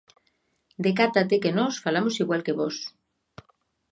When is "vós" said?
2.59-2.77